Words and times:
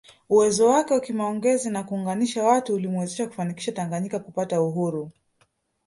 Uwezo 0.29 0.67
wake 0.67 0.93
wa 0.93 0.99
kimaongezi 0.99 1.69
na 1.69 1.83
kuunganisha 1.83 2.43
watu 2.43 2.73
ulimwezesha 2.73 3.27
kufanikisha 3.27 3.71
Tanganyika 3.71 4.19
kupata 4.19 4.61
uhuru 4.61 5.11